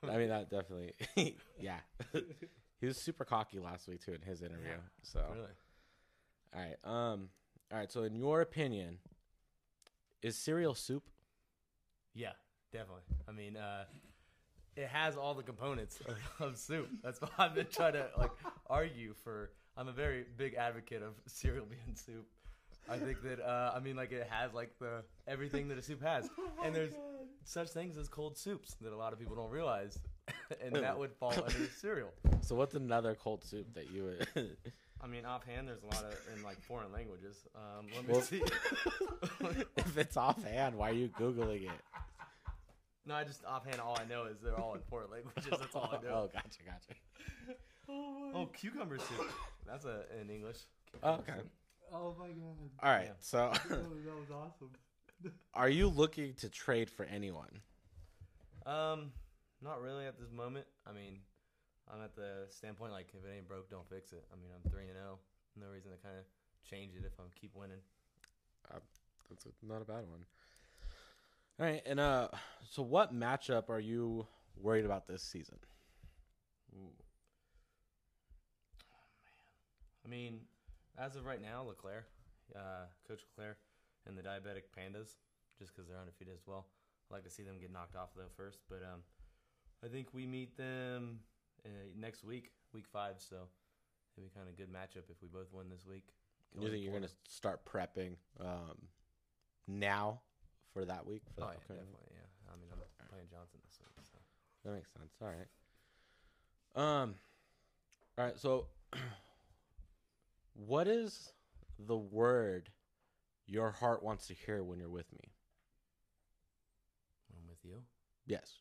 I 0.10 0.18
mean, 0.18 0.30
that 0.30 0.50
definitely. 0.50 0.94
yeah. 1.60 1.80
he 2.82 2.88
was 2.88 2.98
super 2.98 3.26
cocky 3.26 3.60
last 3.60 3.88
week 3.88 4.04
too 4.04 4.14
in 4.14 4.22
his 4.22 4.42
interview. 4.42 4.70
Yeah. 4.70 4.76
So. 5.04 5.22
Really. 5.34 5.48
All 6.54 6.62
right. 6.62 6.78
Um. 6.84 7.30
All 7.72 7.80
right. 7.80 7.92
So, 7.92 8.04
in 8.04 8.16
your 8.16 8.42
opinion, 8.42 9.00
is 10.22 10.38
cereal 10.38 10.76
soup? 10.76 11.04
Yeah, 12.14 12.32
definitely. 12.72 13.04
I 13.28 13.32
mean, 13.32 13.58
uh, 13.58 13.86
it 14.76 14.88
has 14.88 15.18
all 15.18 15.34
the 15.34 15.44
components 15.44 16.00
of, 16.08 16.48
of 16.48 16.58
soup. 16.58 16.90
That's 17.04 17.20
why 17.22 17.30
I've 17.38 17.56
been 17.56 17.68
trying 17.68 17.94
to 17.94 18.08
like 18.18 18.32
argue 18.70 19.14
for. 19.24 19.52
I'm 19.78 19.90
a 19.90 19.94
very 19.94 20.24
big 20.38 20.54
advocate 20.54 21.02
of 21.02 21.16
cereal 21.28 21.66
being 21.66 21.96
soup. 21.96 22.26
I 22.90 22.98
think 22.98 23.22
that 23.24 23.42
uh, 23.42 23.74
I 23.76 23.80
mean 23.80 23.96
like 23.96 24.12
it 24.12 24.28
has 24.30 24.54
like 24.54 24.72
the 24.80 25.04
everything 25.28 25.68
that 25.70 25.78
a 25.78 25.82
soup 25.82 26.04
has, 26.04 26.30
and 26.64 26.76
there's 26.76 26.94
such 27.46 27.70
things 27.70 27.98
as 27.98 28.10
cold 28.10 28.38
soups 28.38 28.76
that 28.82 28.92
a 28.92 28.98
lot 28.98 29.14
of 29.14 29.20
people 29.20 29.36
don't 29.36 29.50
realize, 29.52 29.98
and 30.64 30.76
that 30.76 30.98
would 30.98 31.14
fall 31.14 31.32
under 31.34 31.70
cereal. 31.80 32.10
So, 32.42 32.56
what's 32.56 32.76
another 32.76 33.16
cold 33.16 33.44
soup 33.44 33.74
that 33.76 33.92
you 33.92 34.04
would? 34.36 34.58
I 35.02 35.08
mean, 35.08 35.26
offhand, 35.26 35.68
there's 35.68 35.84
a 35.84 35.86
lot 35.86 36.04
of 36.04 36.18
in 36.36 36.44
like 36.44 36.60
foreign 36.62 36.92
languages. 36.92 37.38
Um, 37.56 37.88
let 37.96 38.08
me 38.08 38.14
Well- 38.14 38.22
see. 38.22 38.42
if 39.78 39.98
it's 39.98 40.18
offhand, 40.18 40.76
why 40.76 40.90
are 40.90 40.94
you 40.94 41.10
googling 41.10 41.64
it? 41.64 41.72
no, 43.06 43.14
I 43.16 43.24
just 43.24 43.46
offhand 43.46 43.80
all 43.80 43.98
I 44.00 44.06
know 44.06 44.26
is 44.26 44.38
they're 44.42 44.60
all 44.60 44.74
in 44.74 44.82
foreign 44.90 45.12
languages. 45.12 45.46
That's 45.50 45.76
all 45.76 45.90
I 45.92 46.04
know. 46.04 46.14
Oh, 46.14 46.30
gotcha, 46.34 46.60
gotcha. 46.66 47.58
Oh, 47.88 48.50
cucumber 48.54 48.98
soup. 48.98 49.32
That's 49.68 49.86
a 49.86 50.06
in 50.20 50.30
English. 50.32 50.58
Oh, 51.04 51.14
okay. 51.16 51.34
oh 51.94 52.16
my 52.20 52.28
god, 52.30 52.58
All 52.82 52.90
right. 52.92 53.06
Yeah. 53.08 53.14
So, 53.20 53.52
that 53.70 53.80
was 53.80 54.32
awesome. 54.34 54.72
Are 55.54 55.70
you 55.70 55.88
looking 55.88 56.34
to 56.36 56.50
trade 56.50 56.90
for 56.90 57.06
anyone? 57.06 57.62
Um, 58.66 59.12
not 59.62 59.82
really 59.82 60.06
at 60.06 60.20
this 60.20 60.32
moment. 60.32 60.66
I 60.88 60.92
mean, 60.92 61.20
I'm 61.92 62.04
at 62.04 62.16
the 62.16 62.48
standpoint 62.50 62.92
like 62.92 63.08
if 63.10 63.24
it 63.24 63.34
ain't 63.36 63.48
broke, 63.48 63.70
don't 63.70 63.88
fix 63.90 64.12
it. 64.12 64.24
I 64.32 64.36
mean, 64.36 64.52
I'm 64.54 64.70
three 64.70 64.84
and 64.84 64.94
zero. 64.94 65.20
No 65.60 65.68
reason 65.68 65.92
to 65.92 65.98
kind 65.98 66.16
of 66.18 66.26
change 66.70 66.96
it 66.96 67.06
if 67.06 67.14
I'm 67.20 67.26
keep 67.40 67.56
winning. 67.56 67.78
That's 69.30 69.46
a, 69.46 69.66
not 69.66 69.82
a 69.82 69.86
bad 69.86 70.08
one. 70.10 70.26
All 71.60 71.66
right, 71.66 71.82
and 71.86 72.00
uh, 72.00 72.28
so 72.70 72.84
what 72.84 73.14
matchup 73.14 73.70
are 73.70 73.80
you 73.80 74.28
worried 74.62 74.86
about 74.86 75.08
this 75.08 75.24
season? 75.24 75.58
Ooh. 76.76 76.90
I 80.06 80.10
mean, 80.10 80.42
as 80.98 81.16
of 81.16 81.26
right 81.26 81.42
now, 81.42 81.64
Leclerc, 81.64 82.06
uh, 82.56 82.86
Coach 83.08 83.22
Leclerc, 83.38 83.58
and 84.08 84.18
the 84.18 84.22
Diabetic 84.22 84.70
Pandas, 84.78 85.16
just 85.60 85.74
because 85.74 85.88
they're 85.88 86.00
undefeated 86.00 86.34
as 86.34 86.46
well. 86.46 86.66
I 87.10 87.16
like 87.16 87.24
to 87.24 87.30
see 87.30 87.44
them 87.44 87.56
get 87.60 87.72
knocked 87.72 87.96
off 87.96 88.10
though 88.16 88.32
first, 88.36 88.60
but 88.70 88.82
um, 88.82 89.02
I 89.84 89.88
think 89.88 90.14
we 90.14 90.26
meet 90.26 90.58
them 90.58 91.20
uh, 91.66 91.70
next 91.98 92.24
week, 92.24 92.52
week 92.74 92.86
five. 92.92 93.16
So 93.18 93.36
it'd 94.18 94.30
be 94.30 94.36
kind 94.36 94.50
of 94.50 94.58
good 94.58 94.72
matchup 94.72 95.10
if 95.10 95.22
we 95.22 95.28
both 95.28 95.52
win 95.54 95.70
this 95.70 95.86
week. 95.86 96.08
Do 96.58 96.66
You 96.66 96.72
think 96.72 96.84
you're 96.84 96.94
gonna 96.94 97.12
start 97.28 97.66
prepping 97.66 98.16
um, 98.40 98.88
now 99.68 100.22
for 100.74 100.86
that 100.86 101.06
week? 101.06 101.24
For 101.36 101.44
Oh 101.44 101.48
that 101.48 101.58
yeah, 101.70 101.76
definitely. 101.76 102.16
Yeah, 102.16 102.52
I 102.52 102.56
mean 102.58 102.70
I'm 102.72 103.08
playing 103.10 103.28
Johnson 103.30 103.60
this 103.64 103.78
week. 103.80 103.92
So. 104.12 104.18
That 104.66 104.74
makes 104.74 104.92
sense. 104.92 105.14
All 105.22 105.28
right. 105.28 107.02
Um, 107.02 107.16
All 108.18 108.26
right. 108.26 108.38
So, 108.38 108.66
what 110.54 110.88
is 110.88 111.34
the 111.78 111.96
word 111.96 112.70
your 113.48 113.72
heart 113.72 114.04
wants 114.04 114.28
to 114.28 114.34
hear 114.34 114.64
when 114.64 114.80
you're 114.80 114.90
with 114.90 115.12
me? 115.14 115.32
I'm 117.32 117.48
with 117.48 117.60
you. 117.64 117.84
Yes. 118.26 118.54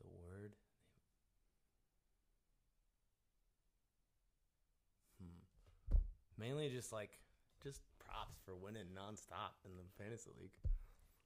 The 0.00 0.06
word. 0.08 0.52
Hmm. 5.20 5.96
Mainly 6.38 6.68
just 6.68 6.92
like 6.92 7.10
just 7.62 7.80
props 7.98 8.38
for 8.44 8.54
winning 8.54 8.86
nonstop 8.94 9.56
in 9.64 9.72
the 9.76 9.82
fantasy 10.02 10.30
league. 10.40 10.50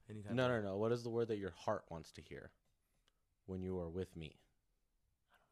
Anytime. 0.08 0.36
No, 0.36 0.48
no, 0.48 0.60
no. 0.60 0.76
What 0.76 0.92
is 0.92 1.02
the 1.02 1.10
word 1.10 1.28
that 1.28 1.38
your 1.38 1.52
heart 1.56 1.84
wants 1.90 2.10
to 2.12 2.22
hear 2.22 2.50
when 3.46 3.62
you 3.62 3.78
are 3.78 3.88
with 3.88 4.16
me? 4.16 4.36
I 5.30 5.36
don't 5.36 5.50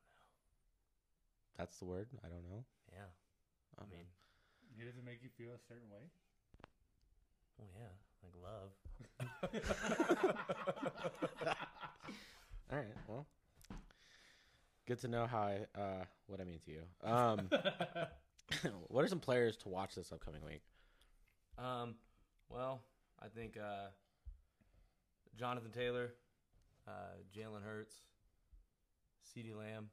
know. 1.57 1.65
That's 1.65 1.79
the 1.79 1.85
word. 1.85 2.09
I 2.25 2.29
don't 2.29 2.45
know. 2.45 2.65
Yeah. 2.93 3.07
I 3.79 3.83
mean, 3.91 4.07
It 4.81 4.85
doesn't 4.87 5.05
make 5.05 5.19
you 5.23 5.29
feel 5.37 5.51
a 5.51 5.59
certain 5.59 5.89
way. 5.91 5.99
oh 7.61 7.67
yeah, 7.75 7.91
like 8.23 8.35
love. 8.41 8.71
All 12.71 12.79
right. 12.79 12.87
Well, 13.09 13.27
good 14.87 15.01
to 15.01 15.09
know 15.09 15.27
how 15.27 15.39
I 15.39 15.67
uh, 15.77 16.05
what 16.29 16.41
I 16.41 16.45
mean 16.45 16.61
to 16.67 16.71
you. 16.71 16.83
Um, 17.03 17.51
what 18.89 19.05
are 19.05 19.09
some 19.09 19.19
players 19.19 19.57
to 19.59 19.69
watch 19.69 19.97
this 19.97 20.13
upcoming 20.13 20.45
week? 20.45 20.63
Um, 21.59 21.97
well, 22.49 22.81
I 23.21 23.27
think 23.27 23.57
uh, 23.57 23.89
Jonathan 25.37 25.73
Taylor, 25.73 26.15
uh, 26.87 27.17
Jalen 27.37 27.65
Hurts, 27.65 27.97
CeeDee 29.27 29.57
Lamb, 29.57 29.91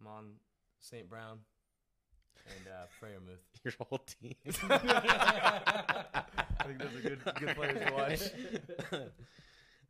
Mon 0.00 0.34
St. 0.80 1.08
Brown, 1.08 1.38
and 2.46 2.68
uh, 2.68 2.86
Freiermuth. 3.00 3.44
Your 3.64 3.74
whole 3.80 3.98
team. 3.98 4.34
I 4.70 6.64
think 6.64 6.78
those 6.78 6.94
are 6.94 7.00
good 7.00 7.20
good 7.38 7.56
players 7.56 7.78
to 7.86 7.92
watch. 7.92 8.20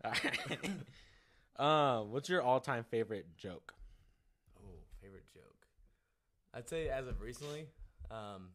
All 0.04 0.12
right. 0.12 2.00
Um, 2.00 2.12
what's 2.12 2.28
your 2.28 2.40
all-time 2.40 2.84
favorite 2.88 3.26
joke? 3.36 3.74
Oh, 4.58 4.78
favorite 5.02 5.24
joke. 5.34 5.66
I'd 6.54 6.68
say 6.68 6.88
as 6.88 7.08
of 7.08 7.20
recently, 7.20 7.66
um, 8.12 8.50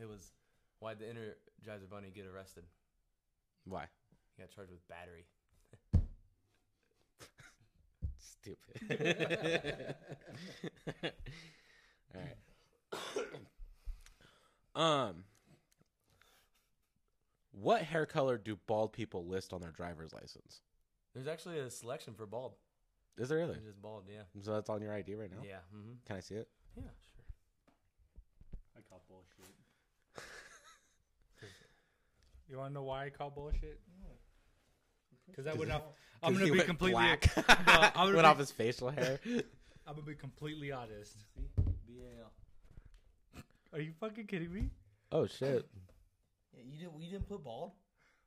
it 0.00 0.08
was 0.08 0.32
why'd 0.80 0.98
the 0.98 1.04
Energizer 1.04 1.90
Bunny 1.90 2.10
get 2.14 2.24
arrested? 2.26 2.64
Why? 3.66 3.84
He 4.34 4.42
got 4.42 4.50
charged 4.50 4.70
with 4.70 4.88
battery. 4.88 5.26
Stupid. 8.18 9.94
All 12.14 12.20
right. 12.20 12.36
um, 14.74 15.24
what 17.52 17.82
hair 17.82 18.06
color 18.06 18.38
do 18.38 18.58
bald 18.66 18.92
people 18.92 19.26
list 19.26 19.52
on 19.52 19.60
their 19.60 19.70
driver's 19.70 20.12
license? 20.12 20.60
There's 21.14 21.26
actually 21.26 21.58
a 21.58 21.70
selection 21.70 22.14
for 22.14 22.26
bald. 22.26 22.54
Is 23.16 23.30
there 23.30 23.38
really? 23.38 23.54
It's 23.54 23.64
just 23.64 23.80
bald, 23.80 24.04
yeah. 24.12 24.22
So 24.42 24.52
that's 24.52 24.68
on 24.68 24.82
your 24.82 24.92
ID 24.92 25.14
right 25.14 25.30
now. 25.30 25.42
Yeah. 25.42 25.56
Mm-hmm. 25.74 25.92
Can 26.06 26.16
I 26.16 26.20
see 26.20 26.34
it? 26.34 26.48
Yeah, 26.76 26.82
sure. 26.82 27.24
I 28.76 28.80
call 28.88 29.02
bullshit. 29.08 29.54
you 32.50 32.58
want 32.58 32.70
to 32.70 32.74
know 32.74 32.82
why 32.82 33.06
I 33.06 33.10
call 33.10 33.30
bullshit? 33.30 33.80
Because 35.26 35.46
I 35.46 35.54
would 35.54 35.70
off. 35.70 35.82
I'm 36.22 36.34
gonna 36.34 36.50
be 36.50 36.60
completely. 36.60 36.92
black. 36.92 37.30
I'm 37.48 37.64
gonna 37.94 38.16
went 38.16 38.18
be- 38.18 38.24
off 38.24 38.38
his 38.38 38.50
facial 38.50 38.90
hair. 38.90 39.18
I'm 39.86 39.94
gonna 39.94 40.06
be 40.06 40.14
completely 40.14 40.72
honest. 40.72 41.16
See? 41.34 41.48
BAL. 41.56 42.32
Are 43.76 43.80
you 43.80 43.92
fucking 44.00 44.26
kidding 44.26 44.52
me? 44.52 44.70
Oh 45.12 45.26
shit! 45.26 45.68
Yeah, 46.54 46.62
you 46.66 46.78
didn't. 46.78 47.00
You 47.00 47.10
didn't 47.10 47.28
put 47.28 47.44
bald. 47.44 47.72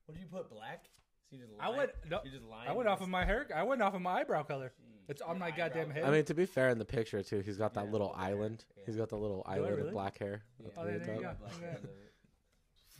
What 0.05 0.13
did 0.15 0.21
you 0.21 0.27
put? 0.27 0.49
Black. 0.51 0.85
So 1.29 1.35
you 1.35 1.41
just 1.41 1.53
I 1.59 1.69
went. 1.69 1.89
No, 2.09 2.19
You 2.23 2.31
just 2.31 2.43
lying. 2.45 2.69
I 2.69 2.73
went 2.73 2.87
off 2.87 3.01
of 3.01 3.09
my 3.09 3.25
hair. 3.25 3.47
I 3.55 3.63
went 3.63 3.81
off 3.81 3.95
of 3.95 4.01
my 4.01 4.19
eyebrow 4.21 4.43
color. 4.43 4.71
It's 5.07 5.21
on 5.23 5.39
my 5.39 5.49
goddamn 5.49 5.89
head. 5.89 6.03
I 6.03 6.11
mean, 6.11 6.23
to 6.25 6.35
be 6.35 6.45
fair, 6.45 6.69
in 6.69 6.77
the 6.77 6.85
picture 6.85 7.23
too, 7.23 7.39
he's 7.39 7.57
got 7.57 7.73
that 7.73 7.85
Yeah, 7.85 7.91
little 7.91 8.13
island. 8.15 8.63
Yeah. 8.77 8.83
He's 8.85 8.95
got 8.95 9.09
the 9.09 9.17
little 9.17 9.43
I 9.47 9.55
island 9.55 9.75
really? 9.77 9.87
of 9.87 9.93
black 9.93 10.19
hair. 10.19 10.43
Yeah. 10.59 10.67
up 10.67 10.73
Oh, 10.77 10.83
near 10.83 10.99
there 10.99 11.15
you 11.15 11.21
go. 11.21 11.31
Black 11.39 11.53
Yeah. 11.61 11.67
ends 11.67 11.83
of 11.83 11.89
it. 11.89 12.13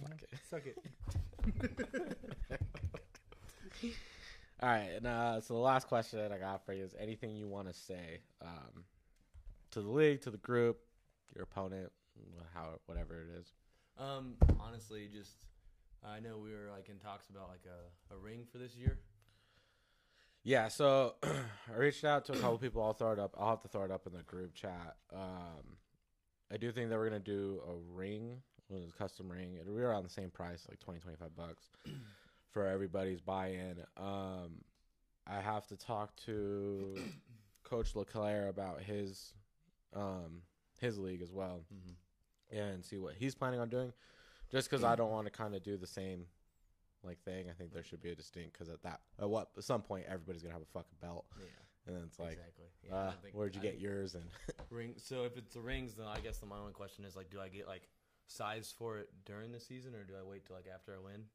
Fuck 0.01 0.21
it. 0.23 0.39
Suck 0.49 0.65
it. 0.65 2.17
All 4.61 4.67
right, 4.69 4.89
and 4.97 5.07
uh, 5.07 5.39
so 5.39 5.53
the 5.53 5.59
last 5.59 5.87
question 5.87 6.19
that 6.19 6.31
I 6.33 6.37
got 6.37 6.65
for 6.65 6.73
you 6.73 6.83
is 6.83 6.93
anything 6.99 7.31
you 7.35 7.47
want 7.47 7.69
to 7.69 7.73
say 7.73 8.19
um, 8.41 8.83
to 9.71 9.81
the 9.81 9.89
league, 9.89 10.21
to 10.23 10.31
the 10.31 10.37
group, 10.37 10.79
your 11.33 11.43
opponent, 11.43 11.91
how 12.53 12.79
whatever 12.85 13.21
it 13.21 13.39
is. 13.39 13.51
Um, 13.97 14.35
honestly, 14.59 15.09
just 15.11 15.37
I 16.03 16.19
know 16.19 16.37
we 16.37 16.51
were 16.51 16.69
like 16.71 16.89
in 16.89 16.97
talks 16.99 17.29
about 17.29 17.49
like 17.49 17.65
a, 17.65 18.13
a 18.13 18.17
ring 18.17 18.45
for 18.51 18.57
this 18.57 18.75
year. 18.75 18.99
Yeah, 20.43 20.69
so 20.69 21.15
I 21.23 21.77
reached 21.77 22.05
out 22.05 22.25
to 22.25 22.33
a 22.33 22.37
couple 22.37 22.57
people. 22.57 22.81
I'll 22.81 22.93
throw 22.93 23.11
it 23.11 23.19
up. 23.19 23.35
I'll 23.37 23.49
have 23.49 23.61
to 23.61 23.67
throw 23.67 23.83
it 23.83 23.91
up 23.91 24.07
in 24.07 24.13
the 24.13 24.23
group 24.23 24.53
chat. 24.53 24.95
Um, 25.13 25.77
I 26.51 26.57
do 26.57 26.71
think 26.71 26.89
that 26.89 26.97
we're 26.97 27.09
gonna 27.09 27.19
do 27.19 27.61
a 27.67 27.75
ring, 27.93 28.37
a 28.71 28.91
custom 28.97 29.29
ring. 29.29 29.57
It'll 29.59 29.75
be 29.75 29.81
around 29.81 30.03
the 30.03 30.09
same 30.09 30.29
price, 30.29 30.65
like 30.69 30.79
20, 30.79 30.99
25 30.99 31.35
bucks 31.35 31.69
for 32.51 32.65
everybody's 32.65 33.19
buy-in. 33.19 33.83
Um, 33.97 34.63
I 35.27 35.41
have 35.41 35.67
to 35.67 35.75
talk 35.75 36.15
to 36.25 36.97
Coach 37.63 37.95
Leclaire 37.95 38.47
about 38.47 38.81
his 38.81 39.33
um, 39.93 40.41
his 40.79 40.97
league 40.97 41.21
as 41.21 41.31
well 41.31 41.61
Mm-hmm. 41.73 41.91
And 42.51 42.83
see 42.83 42.97
what 42.97 43.15
he's 43.15 43.35
planning 43.35 43.59
on 43.59 43.69
doing. 43.69 43.93
Just 44.51 44.69
because 44.69 44.83
I 44.83 44.95
don't 44.95 45.11
want 45.11 45.25
to 45.25 45.31
kind 45.31 45.53
of 45.55 45.63
do 45.63 45.77
the 45.77 45.87
same 45.87 46.25
like 47.03 47.21
thing. 47.23 47.49
I 47.49 47.53
think 47.53 47.73
there 47.73 47.83
should 47.83 48.01
be 48.01 48.11
a 48.11 48.15
distinct 48.15 48.53
because 48.53 48.69
at 48.69 48.81
that 48.83 49.01
at 49.19 49.29
what 49.29 49.49
at 49.57 49.63
some 49.63 49.81
point 49.81 50.05
everybody's 50.07 50.41
gonna 50.41 50.53
have 50.53 50.63
a 50.63 50.73
fucking 50.73 50.97
belt, 51.01 51.25
Yeah, 51.37 51.45
and 51.85 51.95
then 51.95 52.03
it's 52.05 52.19
like, 52.19 52.31
exactly. 52.33 52.65
Yeah, 52.83 52.95
uh, 52.95 53.11
think- 53.21 53.35
where'd 53.35 53.55
you 53.55 53.61
I 53.61 53.65
get 53.65 53.79
yours? 53.79 54.15
And 54.15 54.23
ring? 54.69 54.95
So 54.97 55.23
if 55.23 55.37
it's 55.37 55.53
the 55.53 55.61
rings, 55.61 55.93
then 55.93 56.07
I 56.07 56.19
guess 56.19 56.39
the 56.39 56.45
my 56.45 56.57
only 56.57 56.73
question 56.73 57.05
is 57.05 57.15
like, 57.15 57.29
do 57.29 57.39
I 57.39 57.47
get 57.47 57.67
like 57.67 57.89
size 58.27 58.73
for 58.75 58.97
it 58.97 59.09
during 59.25 59.51
the 59.51 59.59
season, 59.59 59.93
or 59.95 60.03
do 60.03 60.13
I 60.19 60.23
wait 60.23 60.45
till 60.45 60.55
like 60.55 60.67
after 60.73 60.93
I 60.95 60.99
win? 60.99 61.25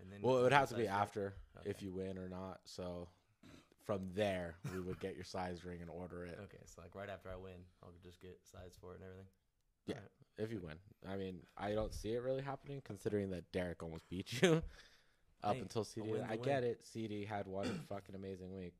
And 0.00 0.10
then 0.10 0.20
well, 0.22 0.38
it 0.38 0.42
would 0.42 0.52
have 0.52 0.70
to 0.70 0.74
be 0.74 0.86
size 0.86 1.10
for 1.12 1.26
it? 1.26 1.34
after 1.58 1.70
if 1.70 1.82
you 1.82 1.92
win 1.92 2.16
or 2.16 2.28
not. 2.28 2.60
So 2.64 3.08
from 3.84 4.08
there, 4.14 4.54
we 4.72 4.80
would 4.80 4.98
get 5.00 5.14
your 5.14 5.24
size 5.24 5.64
ring 5.64 5.82
and 5.82 5.90
order 5.90 6.24
it 6.24 6.38
Okay, 6.44 6.62
so 6.64 6.80
like 6.80 6.94
right 6.94 7.10
after 7.10 7.28
I 7.30 7.36
win, 7.36 7.60
I'll 7.82 7.92
just 8.02 8.20
get 8.20 8.38
size 8.50 8.76
for 8.80 8.92
it 8.92 8.96
and 8.96 9.04
everything. 9.04 9.26
Yeah. 9.86 9.94
Alright. 9.96 10.10
if 10.38 10.50
you 10.52 10.60
win. 10.60 10.76
I 11.08 11.16
mean, 11.16 11.40
I 11.56 11.72
don't 11.72 11.92
see 11.92 12.12
it 12.14 12.22
really 12.22 12.42
happening 12.42 12.80
considering 12.84 13.30
that 13.30 13.50
Derek 13.52 13.82
almost 13.82 14.08
beat 14.08 14.40
you 14.42 14.62
up 15.44 15.54
Hey, 15.54 15.60
until 15.60 15.84
CeeDee. 15.84 16.06
win's 16.10 16.24
a 16.28 16.32
I 16.32 16.36
win. 16.36 16.42
get 16.42 16.62
it. 16.64 16.84
CeeDee 16.84 17.26
had 17.26 17.46
one 17.46 17.80
fucking 17.88 18.14
amazing 18.14 18.54
week, 18.54 18.74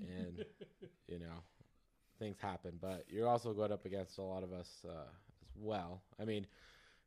and 0.00 0.44
you 1.08 1.18
know 1.18 1.42
things 2.18 2.38
happen. 2.40 2.78
But 2.80 3.04
you're 3.08 3.28
also 3.28 3.52
going 3.52 3.72
up 3.72 3.84
against 3.84 4.18
a 4.18 4.22
lot 4.22 4.42
of 4.44 4.52
us 4.52 4.84
uh, 4.88 4.90
as 5.56 5.62
well. 5.62 6.02
I 6.20 6.24
mean, 6.24 6.46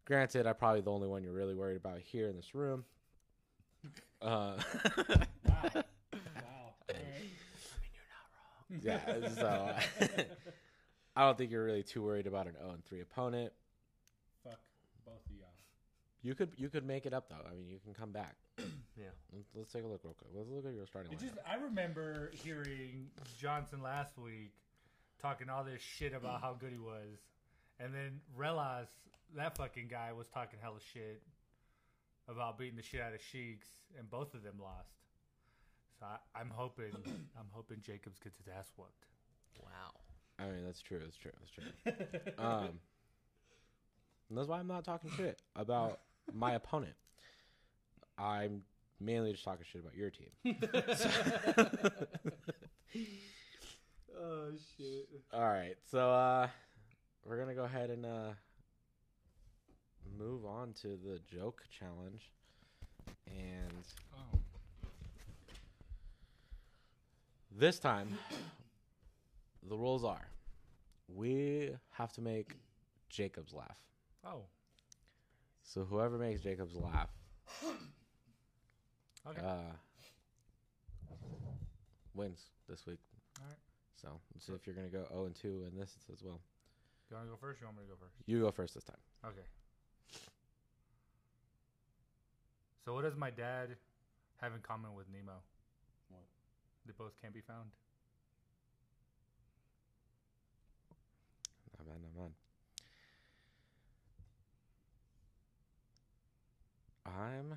granted, 0.05 0.45
I'm 0.45 0.55
probably 0.55 0.81
the 0.81 0.91
only 0.91 1.07
one 1.07 1.23
you're 1.23 1.33
really 1.33 1.55
worried 1.55 1.77
about 1.77 1.99
here 1.99 2.27
in 2.27 2.35
this 2.35 2.53
room. 2.55 2.83
Uh, 4.21 4.57
Wow. 5.47 5.61
wow. 5.73 6.73
I 6.89 6.93
mean, 6.93 7.31
you're 7.93 8.81
not 8.83 9.05
wrong. 9.15 9.23
yeah, 9.23 9.29
so 9.29 9.73
I 11.19 11.23
don't 11.23 11.37
think 11.37 11.51
you're 11.51 11.65
really 11.65 11.83
too 11.83 12.01
worried 12.01 12.27
about 12.27 12.47
an 12.47 12.53
0 12.57 12.71
and 12.71 12.85
3 12.85 13.01
opponent. 13.01 13.51
Fuck 14.41 14.57
both 15.05 15.19
of 15.29 15.35
y'all. 15.37 15.49
You 16.21 16.33
could 16.33 16.51
you 16.55 16.69
could 16.69 16.85
make 16.85 17.05
it 17.05 17.13
up 17.13 17.27
though. 17.27 17.43
I 17.45 17.53
mean, 17.53 17.67
you 17.67 17.77
can 17.83 17.93
come 17.93 18.11
back. 18.11 18.35
Yeah. 18.97 19.05
Let's, 19.31 19.47
let's 19.55 19.71
take 19.71 19.85
a 19.85 19.87
look 19.87 20.01
real 20.03 20.13
quick. 20.13 20.31
Let's 20.35 20.49
look 20.49 20.65
at 20.65 20.73
your 20.75 20.85
starting 20.85 21.13
It 21.13 21.19
lineup. 21.19 21.21
just 21.21 21.37
I 21.47 21.55
remember 21.55 22.31
hearing 22.33 23.07
Johnson 23.39 23.81
last 23.81 24.17
week 24.17 24.51
talking 25.21 25.49
all 25.49 25.63
this 25.63 25.81
shit 25.81 26.13
about 26.13 26.41
how 26.41 26.57
good 26.59 26.73
he 26.73 26.77
was, 26.77 27.15
and 27.79 27.93
then 27.93 28.19
realized 28.35 28.91
that 29.37 29.55
fucking 29.55 29.87
guy 29.87 30.11
was 30.11 30.27
talking 30.27 30.59
hella 30.61 30.79
shit 30.93 31.21
about 32.27 32.59
beating 32.59 32.75
the 32.75 32.83
shit 32.83 32.99
out 32.99 33.13
of 33.13 33.21
Sheiks, 33.21 33.67
and 33.97 34.09
both 34.09 34.33
of 34.33 34.43
them 34.43 34.55
lost. 34.61 34.91
So 36.01 36.05
I, 36.05 36.17
I'm 36.37 36.51
hoping 36.53 36.91
I'm 37.39 37.47
hoping 37.51 37.77
Jacobs 37.81 38.19
gets 38.19 38.37
his 38.37 38.49
ass 38.49 38.69
whooped. 38.75 39.05
Wow. 39.63 39.95
I 40.39 40.45
mean, 40.45 40.63
that's 40.65 40.81
true. 40.81 40.99
That's 41.03 41.17
true. 41.17 41.31
That's 41.39 41.51
true. 41.51 42.43
um, 42.43 42.79
that's 44.31 44.47
why 44.47 44.59
I'm 44.59 44.67
not 44.67 44.83
talking 44.85 45.11
shit 45.17 45.41
about 45.55 45.99
my 46.33 46.53
opponent. 46.53 46.93
I'm 48.17 48.61
mainly 48.99 49.31
just 49.31 49.43
talking 49.43 49.65
shit 49.71 49.81
about 49.81 49.95
your 49.95 50.11
team. 50.11 50.55
Oh 54.21 54.49
shit. 54.77 55.07
All 55.33 55.43
right, 55.45 55.77
so 55.89 56.11
uh, 56.11 56.47
we're 57.25 57.37
gonna 57.39 57.53
go 57.53 57.63
ahead 57.63 57.89
and 57.89 58.05
uh, 58.05 58.31
move 60.17 60.45
on 60.45 60.73
to 60.81 60.87
the 60.89 61.19
joke 61.33 61.63
challenge, 61.77 62.29
and 63.27 63.71
Oh. 64.13 64.39
This 67.57 67.79
time, 67.79 68.17
the 69.67 69.77
rules 69.77 70.03
are 70.03 70.27
we 71.07 71.71
have 71.91 72.13
to 72.13 72.21
make 72.21 72.55
Jacobs 73.09 73.53
laugh. 73.53 73.79
Oh, 74.25 74.43
So 75.63 75.83
whoever 75.83 76.17
makes 76.17 76.41
Jacobs 76.41 76.75
laugh, 76.75 77.09
okay. 79.27 79.41
uh, 79.41 79.73
wins 82.13 82.49
this 82.67 82.85
week. 82.85 82.99
Alright. 83.41 83.57
So 84.01 84.07
let's 84.33 84.45
see 84.45 84.53
if 84.53 84.65
you're 84.67 84.75
gonna 84.75 84.89
go 84.89 85.05
0 85.11 85.25
and 85.25 85.35
2 85.35 85.47
in 85.71 85.79
this 85.79 85.95
as 86.13 86.21
well. 86.23 86.39
you 87.09 87.15
want 87.15 87.27
to 87.27 87.31
go 87.31 87.37
first? 87.41 87.59
Or 87.61 87.65
you 87.65 87.67
want 87.67 87.77
me 87.77 87.83
to 87.83 87.89
go 87.89 87.95
first? 87.99 88.13
You 88.27 88.39
go 88.41 88.51
first 88.51 88.73
this 88.75 88.83
time. 88.83 89.01
Okay. 89.25 89.47
So 92.85 92.93
what 92.93 93.03
does 93.03 93.15
my 93.15 93.29
dad 93.29 93.75
have 94.41 94.53
in 94.53 94.61
common 94.61 94.93
with 94.95 95.07
Nemo? 95.11 95.33
What? 96.09 96.23
They 96.85 96.93
both 96.97 97.13
can't 97.21 97.33
be 97.33 97.41
found. 97.41 97.69
Not 101.89 102.01
bad, 102.01 102.21
not. 102.21 102.31
I'm 107.05 107.49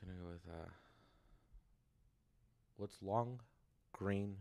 gonna 0.00 0.18
go 0.22 0.28
with 0.30 0.42
uh, 0.48 0.68
what's 2.76 2.96
long, 3.02 3.40
green, 3.92 4.36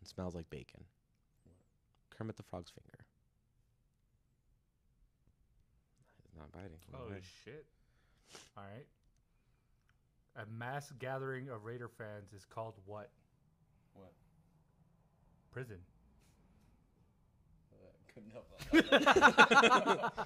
and 0.00 0.08
smells 0.08 0.34
like 0.34 0.48
bacon. 0.50 0.82
Kermit 2.10 2.36
the 2.36 2.42
Frog's 2.42 2.70
finger. 2.70 3.04
He's 6.22 6.36
not 6.36 6.50
biting. 6.52 6.78
Oh 6.94 7.10
ahead. 7.10 7.22
shit! 7.44 7.66
All 8.56 8.64
right. 8.64 8.86
A 10.36 10.46
mass 10.58 10.92
gathering 10.98 11.48
of 11.48 11.64
Raider 11.64 11.88
fans 11.88 12.32
is 12.32 12.44
called 12.44 12.74
what? 12.86 13.10
What? 13.94 14.12
Prison. 15.52 15.78
Couldn't 18.14 18.32
help 18.32 18.46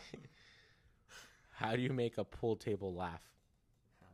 How 1.53 1.77
do 1.77 1.83
you 1.83 1.93
make 1.93 2.19
a 2.19 2.25
pool 2.25 2.57
table 2.57 2.95
laugh? 2.95 3.23
How? 4.01 4.07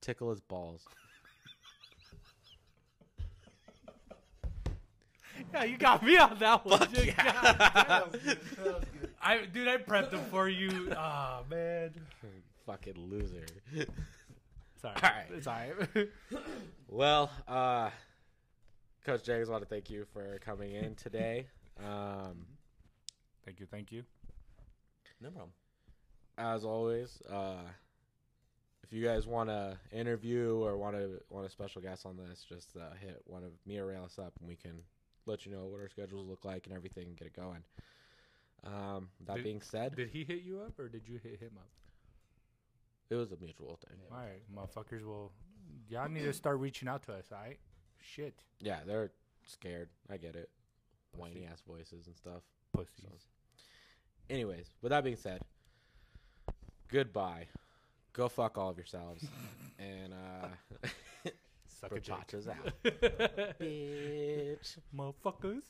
Tickle 0.00 0.30
his 0.30 0.40
balls. 0.40 0.86
Yeah, 5.54 5.64
you 5.64 5.78
got 5.78 6.02
me 6.04 6.16
on 6.16 6.36
that 6.38 6.64
one. 6.64 6.78
Fuck 6.80 6.92
dude. 6.92 7.06
yeah. 7.06 8.02
God 8.02 8.18
damn. 8.24 8.74
I 9.22 9.46
dude, 9.46 9.68
I 9.68 9.76
prepped 9.76 10.10
them 10.10 10.24
for 10.30 10.48
you. 10.48 10.92
Ah 10.96 11.42
man. 11.48 11.92
Fucking 12.66 12.98
loser. 13.08 13.46
Sorry. 14.80 14.94
Alright. 14.96 15.26
It's 15.34 15.46
alright. 15.46 15.74
Well, 16.90 17.30
uh, 17.46 17.90
Coach 19.04 19.22
Jags, 19.24 19.50
I 19.50 19.52
want 19.52 19.62
to 19.62 19.68
thank 19.68 19.90
you 19.90 20.06
for 20.14 20.38
coming 20.38 20.72
in 20.72 20.94
today. 20.94 21.46
Um, 21.78 22.46
thank 23.48 23.60
you, 23.60 23.66
thank 23.66 23.90
you. 23.92 24.02
No 25.22 25.30
problem. 25.30 25.52
as 26.36 26.64
always, 26.64 27.22
uh, 27.30 27.62
if 28.82 28.92
you 28.92 29.02
guys 29.02 29.26
want 29.26 29.48
to 29.48 29.78
interview 29.90 30.62
or 30.62 30.76
want 30.76 30.96
to 30.96 31.20
want 31.30 31.46
a 31.46 31.50
special 31.50 31.80
guest 31.80 32.04
on 32.04 32.16
this, 32.18 32.44
just 32.46 32.76
uh, 32.76 32.94
hit 33.00 33.22
one 33.26 33.42
of 33.42 33.52
me 33.66 33.78
or 33.78 33.86
Rails 33.86 34.18
up, 34.18 34.34
and 34.38 34.46
we 34.46 34.54
can 34.54 34.82
let 35.24 35.46
you 35.46 35.52
know 35.52 35.64
what 35.64 35.80
our 35.80 35.88
schedules 35.88 36.28
look 36.28 36.44
like 36.44 36.66
and 36.66 36.76
everything, 36.76 37.06
and 37.06 37.16
get 37.16 37.26
it 37.28 37.34
going. 37.34 37.62
Um, 38.64 39.08
that 39.26 39.36
Did- 39.36 39.44
being 39.44 39.62
said, 39.62 39.96
Did 39.96 40.10
he 40.10 40.24
hit 40.24 40.42
you 40.42 40.60
up 40.60 40.78
or 40.78 40.88
did 40.88 41.08
you 41.08 41.18
hit 41.22 41.40
him 41.40 41.52
up? 41.56 41.70
it 43.10 43.14
was 43.14 43.32
a 43.32 43.36
mutual 43.40 43.78
thing. 43.88 43.96
Yeah. 44.10 44.14
All 44.14 44.22
right, 44.22 44.42
motherfuckers. 44.54 45.06
Well, 45.06 45.32
y'all 45.88 46.10
need 46.10 46.24
to 46.24 46.32
start 46.34 46.58
reaching 46.58 46.86
out 46.86 47.02
to 47.04 47.14
us. 47.14 47.24
All 47.32 47.38
right. 47.38 47.58
Shit. 48.02 48.34
Yeah, 48.60 48.80
they're 48.86 49.10
scared. 49.46 49.88
I 50.10 50.18
get 50.18 50.36
it. 50.36 50.50
Pussy. 51.12 51.22
Whiny 51.22 51.48
ass 51.50 51.62
voices 51.66 52.06
and 52.06 52.14
stuff. 52.14 52.42
Pussies. 52.74 53.00
So, 53.02 53.08
anyways, 54.30 54.66
with 54.82 54.90
that 54.90 55.04
being 55.04 55.16
said, 55.16 55.40
goodbye. 56.88 57.46
Go 58.12 58.28
fuck 58.28 58.58
all 58.58 58.70
of 58.70 58.76
yourselves. 58.76 59.24
and 59.78 60.12
uh 60.12 60.88
Suck 61.68 61.92
a 61.92 61.94
dick. 62.00 62.04
Brochachas 62.04 62.48
out. 62.48 62.72
Bitch. 63.60 64.78
Motherfuckers. 64.96 65.62